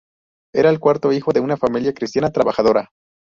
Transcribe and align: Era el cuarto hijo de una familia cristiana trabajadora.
Era 0.51 0.71
el 0.71 0.79
cuarto 0.79 1.11
hijo 1.13 1.31
de 1.31 1.41
una 1.41 1.57
familia 1.57 1.93
cristiana 1.93 2.31
trabajadora. 2.31 2.89